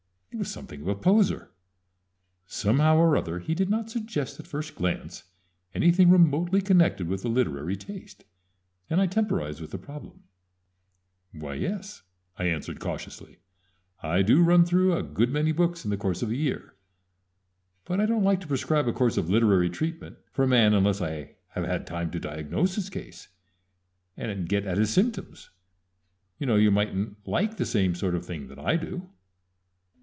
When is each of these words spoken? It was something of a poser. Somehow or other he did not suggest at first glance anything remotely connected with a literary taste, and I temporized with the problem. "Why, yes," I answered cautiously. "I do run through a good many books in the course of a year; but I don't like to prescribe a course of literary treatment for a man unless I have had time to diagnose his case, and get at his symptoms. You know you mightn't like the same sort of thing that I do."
It 0.33 0.37
was 0.37 0.49
something 0.49 0.81
of 0.81 0.87
a 0.87 0.95
poser. 0.95 1.51
Somehow 2.45 2.95
or 2.95 3.17
other 3.17 3.39
he 3.39 3.53
did 3.53 3.69
not 3.69 3.89
suggest 3.91 4.39
at 4.39 4.47
first 4.47 4.75
glance 4.75 5.25
anything 5.75 6.09
remotely 6.09 6.61
connected 6.61 7.09
with 7.09 7.25
a 7.25 7.27
literary 7.27 7.75
taste, 7.75 8.23
and 8.89 9.01
I 9.01 9.07
temporized 9.07 9.59
with 9.59 9.71
the 9.71 9.77
problem. 9.77 10.23
"Why, 11.33 11.55
yes," 11.55 12.03
I 12.39 12.45
answered 12.45 12.79
cautiously. 12.79 13.39
"I 14.01 14.21
do 14.21 14.41
run 14.41 14.63
through 14.63 14.93
a 14.95 15.03
good 15.03 15.29
many 15.29 15.51
books 15.51 15.83
in 15.83 15.91
the 15.91 15.97
course 15.97 16.21
of 16.23 16.29
a 16.29 16.35
year; 16.35 16.75
but 17.83 17.99
I 17.99 18.05
don't 18.05 18.23
like 18.23 18.39
to 18.39 18.47
prescribe 18.47 18.87
a 18.87 18.93
course 18.93 19.17
of 19.17 19.29
literary 19.29 19.69
treatment 19.69 20.17
for 20.31 20.43
a 20.43 20.47
man 20.47 20.73
unless 20.73 21.01
I 21.01 21.35
have 21.49 21.65
had 21.65 21.85
time 21.85 22.09
to 22.11 22.19
diagnose 22.21 22.75
his 22.75 22.89
case, 22.89 23.27
and 24.15 24.47
get 24.47 24.65
at 24.65 24.77
his 24.77 24.91
symptoms. 24.91 25.49
You 26.39 26.47
know 26.47 26.55
you 26.55 26.71
mightn't 26.71 27.27
like 27.27 27.57
the 27.57 27.65
same 27.65 27.93
sort 27.95 28.15
of 28.15 28.25
thing 28.25 28.47
that 28.47 28.57
I 28.59 28.77
do." 28.77 29.09